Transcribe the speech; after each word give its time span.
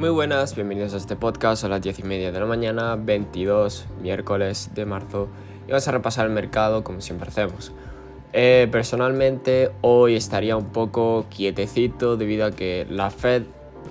Muy 0.00 0.08
buenas, 0.08 0.54
bienvenidos 0.54 0.94
a 0.94 0.96
este 0.96 1.14
podcast 1.14 1.62
a 1.62 1.68
las 1.68 1.82
10 1.82 1.98
y 1.98 2.02
media 2.04 2.32
de 2.32 2.40
la 2.40 2.46
mañana, 2.46 2.96
22 2.96 3.84
miércoles 4.00 4.70
de 4.74 4.86
marzo, 4.86 5.28
y 5.66 5.72
vamos 5.72 5.86
a 5.86 5.92
repasar 5.92 6.24
el 6.24 6.32
mercado 6.32 6.82
como 6.82 7.02
siempre 7.02 7.28
hacemos. 7.28 7.70
Eh, 8.32 8.66
personalmente 8.72 9.70
hoy 9.82 10.16
estaría 10.16 10.56
un 10.56 10.70
poco 10.70 11.26
quietecito 11.28 12.16
debido 12.16 12.46
a 12.46 12.50
que 12.50 12.86
la 12.88 13.10
Fed, 13.10 13.42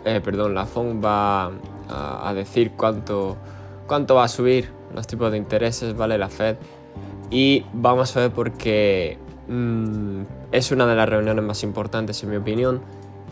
eh, 0.03 0.19
perdón, 0.19 0.55
la 0.55 0.65
FOM 0.65 0.99
va 0.99 1.51
a, 1.87 2.33
decir 2.33 2.71
cuánto, 2.71 3.37
cuánto 3.85 4.15
va 4.15 4.23
a 4.23 4.29
subir 4.29 4.71
los 4.95 5.05
tipos 5.05 5.31
de 5.31 5.37
intereses, 5.37 5.95
¿vale? 5.95 6.17
La 6.17 6.29
Fed. 6.29 6.55
Y 7.29 7.65
vamos 7.71 8.17
a 8.17 8.21
ver 8.21 8.31
por 8.31 8.53
qué 8.53 9.19
mm, 9.47 10.21
es 10.51 10.71
una 10.71 10.87
de 10.87 10.95
las 10.95 11.07
reuniones 11.07 11.45
más 11.45 11.61
importantes 11.61 12.23
en 12.23 12.31
mi 12.31 12.37
opinión 12.37 12.81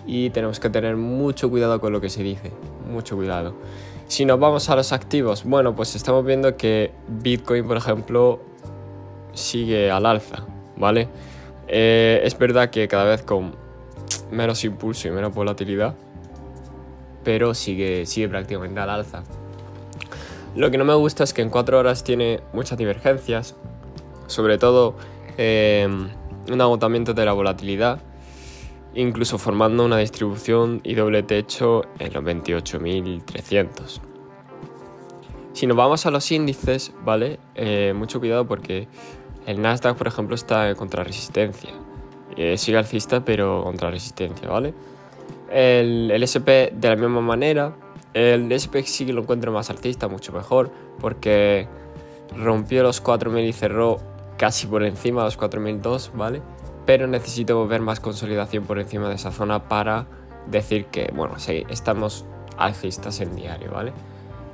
y 0.07 0.29
tenemos 0.29 0.59
que 0.59 0.69
tener 0.69 0.95
mucho 0.95 1.49
cuidado 1.49 1.79
con 1.79 1.91
lo 1.91 2.01
que 2.01 2.09
se 2.09 2.23
dice, 2.23 2.51
mucho 2.89 3.17
cuidado. 3.17 3.53
Si 4.07 4.23
nos 4.23 4.39
vamos 4.39 4.69
a 4.69 4.75
los 4.77 4.93
activos, 4.93 5.43
bueno, 5.43 5.75
pues 5.75 5.95
estamos 5.95 6.25
viendo 6.25 6.55
que 6.55 6.93
Bitcoin, 7.09 7.67
por 7.67 7.75
ejemplo, 7.75 8.39
sigue 9.33 9.91
al 9.91 10.05
alza, 10.05 10.45
¿vale? 10.77 11.09
Eh, 11.67 12.21
es 12.23 12.37
verdad 12.37 12.69
que 12.69 12.87
cada 12.87 13.03
vez 13.03 13.21
con 13.21 13.53
menos 14.31 14.63
impulso 14.63 15.09
y 15.09 15.11
menos 15.11 15.35
volatilidad, 15.35 15.93
pero 17.25 17.53
sigue, 17.53 18.05
sigue 18.05 18.29
prácticamente 18.29 18.79
al 18.79 18.89
alza. 18.89 19.23
Lo 20.55 20.71
que 20.71 20.77
no 20.77 20.85
me 20.85 20.95
gusta 20.95 21.25
es 21.25 21.33
que 21.33 21.41
en 21.41 21.49
4 21.49 21.77
horas 21.77 22.05
tiene 22.05 22.39
muchas 22.53 22.77
divergencias, 22.77 23.55
sobre 24.27 24.57
todo 24.57 24.95
eh, 25.37 25.85
un 26.49 26.61
agotamiento 26.61 27.13
de 27.13 27.25
la 27.25 27.33
volatilidad 27.33 27.99
incluso 28.93 29.37
formando 29.37 29.85
una 29.85 29.97
distribución 29.97 30.81
y 30.83 30.95
doble 30.95 31.23
techo 31.23 31.83
en 31.99 32.13
los 32.13 32.23
28.300. 32.23 34.01
Si 35.53 35.65
nos 35.65 35.75
vamos 35.75 36.05
a 36.05 36.11
los 36.11 36.31
índices, 36.31 36.93
¿vale? 37.03 37.39
Eh, 37.55 37.93
mucho 37.95 38.19
cuidado 38.19 38.47
porque 38.47 38.87
el 39.47 39.61
Nasdaq, 39.61 39.97
por 39.97 40.07
ejemplo, 40.07 40.35
está 40.35 40.69
en 40.69 40.75
contrarresistencia. 40.75 41.71
Eh, 42.35 42.57
sigue 42.57 42.77
alcista, 42.77 43.25
pero 43.25 43.63
contra 43.63 43.89
resistencia, 43.89 44.47
¿vale? 44.47 44.73
El, 45.49 46.11
el, 46.11 46.21
SP 46.21 46.69
de 46.75 46.89
la 46.89 46.95
misma 46.95 47.21
manera. 47.21 47.75
El 48.13 48.51
SP 48.53 48.83
sí 48.85 49.05
que 49.05 49.13
lo 49.13 49.21
encuentro 49.21 49.51
más 49.51 49.69
alcista, 49.69 50.07
mucho 50.07 50.31
mejor, 50.31 50.71
porque 50.99 51.67
rompió 52.35 52.83
los 52.83 53.03
4.000 53.03 53.47
y 53.47 53.53
cerró 53.53 53.97
casi 54.37 54.67
por 54.67 54.83
encima 54.83 55.21
de 55.21 55.25
los 55.25 55.39
4.002, 55.39 56.11
¿vale? 56.13 56.41
Pero 56.87 57.05
necesito 57.05 57.67
ver 57.67 57.81
más 57.81 57.99
consolidación 57.99 58.63
por 58.63 58.79
encima 58.79 59.09
de 59.09 59.15
esa 59.15 59.31
zona 59.31 59.67
para 59.67 60.07
decir 60.49 60.85
que, 60.85 61.11
bueno, 61.13 61.37
sí, 61.37 61.65
estamos 61.69 62.25
alcistas 62.57 63.19
en 63.19 63.35
diario, 63.35 63.71
¿vale? 63.71 63.91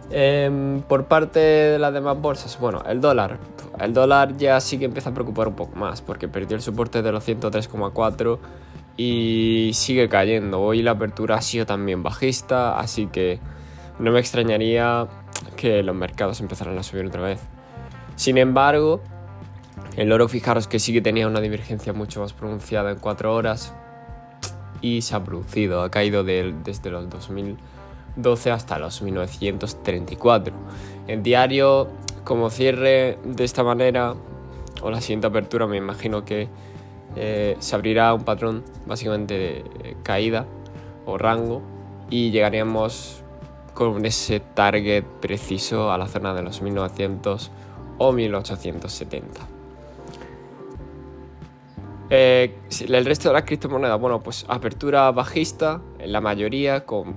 Em, 0.09 0.81
por 0.81 1.05
parte 1.05 1.39
de 1.39 1.79
las 1.79 1.93
demás 1.93 2.19
bolsas, 2.19 2.59
bueno, 2.59 2.81
el 2.87 2.99
dólar. 2.99 3.37
El 3.79 3.93
dólar 3.93 4.35
ya 4.35 4.59
sí 4.59 4.79
que 4.79 4.85
empieza 4.85 5.11
a 5.11 5.13
preocupar 5.13 5.47
un 5.47 5.55
poco 5.55 5.75
más 5.75 6.01
porque 6.01 6.27
perdió 6.27 6.57
el 6.57 6.63
soporte 6.63 7.03
de 7.03 7.11
los 7.11 7.23
103,4 7.23 8.39
y 8.97 9.69
sigue 9.75 10.09
cayendo. 10.09 10.59
Hoy 10.59 10.81
la 10.81 10.91
apertura 10.91 11.35
ha 11.35 11.41
sido 11.41 11.67
también 11.67 12.01
bajista, 12.01 12.79
así 12.79 13.05
que 13.05 13.39
no 13.99 14.11
me 14.11 14.19
extrañaría 14.19 15.07
que 15.55 15.83
los 15.83 15.95
mercados 15.95 16.41
empezaran 16.41 16.79
a 16.79 16.83
subir 16.83 17.05
otra 17.05 17.21
vez. 17.21 17.41
Sin 18.15 18.39
embargo, 18.39 19.01
el 19.95 20.11
oro, 20.11 20.27
fijaros 20.27 20.67
que 20.67 20.79
sí 20.79 20.93
que 20.93 21.01
tenía 21.01 21.27
una 21.27 21.41
divergencia 21.41 21.93
mucho 21.93 22.21
más 22.21 22.33
pronunciada 22.33 22.91
en 22.91 22.99
4 22.99 23.33
horas 23.33 23.73
y 24.81 25.01
se 25.01 25.15
ha 25.15 25.23
producido, 25.23 25.81
ha 25.81 25.91
caído 25.91 26.23
desde 26.23 26.89
los 26.89 27.09
2012 27.09 28.51
hasta 28.51 28.79
los 28.79 29.01
1934. 29.01 30.53
En 31.07 31.23
diario, 31.23 31.89
como 32.23 32.49
cierre 32.49 33.17
de 33.23 33.43
esta 33.43 33.63
manera, 33.63 34.15
o 34.81 34.91
la 34.91 34.99
siguiente 34.99 35.27
apertura, 35.27 35.67
me 35.67 35.77
imagino 35.77 36.25
que 36.25 36.49
eh, 37.15 37.55
se 37.59 37.75
abrirá 37.75 38.13
un 38.13 38.23
patrón 38.23 38.63
básicamente 38.85 39.37
de 39.37 39.97
caída 40.03 40.45
o 41.05 41.17
rango 41.17 41.61
y 42.09 42.31
llegaríamos 42.31 43.23
con 43.73 44.05
ese 44.05 44.39
target 44.39 45.03
preciso 45.21 45.91
a 45.91 45.97
la 45.97 46.07
zona 46.07 46.33
de 46.33 46.43
los 46.43 46.61
1900 46.61 47.51
o 47.99 48.11
1870. 48.11 49.62
Eh, 52.15 52.53
el 52.89 53.05
resto 53.05 53.29
de 53.29 53.33
las 53.33 53.41
criptomonedas, 53.41 53.99
bueno, 53.99 54.21
pues 54.21 54.45
apertura 54.47 55.09
bajista, 55.09 55.81
en 55.97 56.11
la 56.11 56.21
mayoría, 56.21 56.85
con 56.85 57.15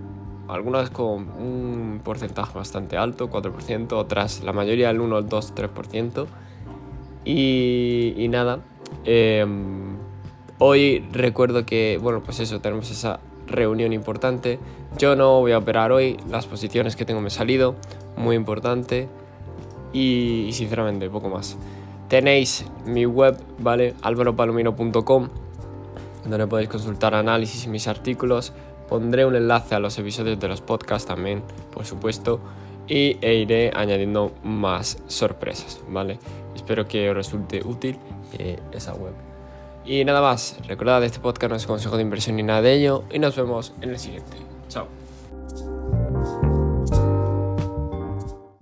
algunas 0.49 0.89
con 0.89 1.29
un 1.39 2.01
porcentaje 2.03 2.57
bastante 2.57 2.97
alto, 2.97 3.29
4%, 3.29 3.93
otras 3.93 4.43
la 4.43 4.55
mayoría 4.55 4.89
el 4.89 5.03
1, 5.03 5.19
el 5.19 5.29
2, 5.29 5.55
3%. 5.55 6.27
Y, 7.27 8.15
y 8.17 8.29
nada, 8.29 8.61
em, 9.05 9.99
hoy 10.61 11.07
recuerdo 11.13 11.67
que, 11.67 11.99
bueno, 12.01 12.23
pues 12.23 12.41
eso, 12.41 12.63
tenemos 12.63 12.91
esa 12.91 13.21
reunión 13.47 13.93
importante. 13.93 14.59
Yo 14.97 15.15
no 15.15 15.41
voy 15.41 15.53
a 15.53 15.59
operar 15.59 15.93
hoy, 15.93 16.17
las 16.31 16.47
posiciones 16.47 16.97
que 16.97 17.05
tengo 17.05 17.21
me 17.21 17.29
he 17.29 17.31
salido, 17.31 17.75
muy 18.17 18.35
importante. 18.35 19.09
Y, 19.93 20.47
y 20.49 20.53
sinceramente, 20.55 21.11
poco 21.11 21.29
más. 21.29 21.59
Tenéis 22.09 22.65
mi 22.85 23.05
web, 23.05 23.37
¿vale? 23.59 23.95
alvaropalomino.com, 24.03 25.29
donde 26.25 26.47
podéis 26.47 26.69
consultar 26.69 27.15
análisis 27.15 27.65
y 27.65 27.69
mis 27.69 27.89
artículos. 27.89 28.53
Pondré 28.89 29.25
un 29.25 29.35
enlace 29.35 29.75
a 29.75 29.81
los 29.81 29.99
episodios 29.99 30.39
de 30.39 30.49
los 30.49 30.61
podcasts 30.61 31.09
también, 31.09 31.43
por 31.73 31.85
supuesto, 31.85 32.41
y 32.87 33.19
e 33.21 33.35
iré 33.35 33.73
añadiendo 33.75 34.33
más 34.45 34.99
sorpresas, 35.09 35.81
¿vale? 35.89 36.21
Espero 36.55 36.87
que 36.87 37.11
os 37.11 37.17
resulte 37.17 37.63
útil 37.65 37.99
eh, 38.39 38.61
esa 38.73 38.95
web. 38.95 39.13
Y 39.85 40.05
nada 40.05 40.21
más, 40.21 40.57
recordad, 40.67 41.03
este 41.03 41.19
podcast 41.19 41.51
no 41.51 41.57
es 41.57 41.67
consejo 41.67 41.97
de 41.97 42.03
inversión 42.03 42.37
ni 42.37 42.45
nada 42.45 42.63
de 42.63 42.75
ello, 42.75 43.05
y 43.13 43.19
nos 43.19 43.37
vemos 43.37 43.73
en 43.81 43.91
el 43.91 43.99
siguiente. 43.99 44.37
Chao. 44.69 45.06